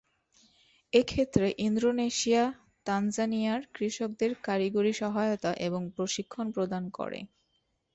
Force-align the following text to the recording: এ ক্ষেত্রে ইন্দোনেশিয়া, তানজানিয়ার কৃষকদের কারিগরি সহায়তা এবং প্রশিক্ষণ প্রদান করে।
এ 0.93 1.01
ক্ষেত্রে 1.03 1.47
ইন্দোনেশিয়া, 1.59 2.43
তানজানিয়ার 2.85 3.61
কৃষকদের 3.73 4.31
কারিগরি 4.43 4.93
সহায়তা 4.93 5.51
এবং 5.67 5.81
প্রশিক্ষণ 5.95 6.45
প্রদান 6.51 6.83
করে। 6.97 7.19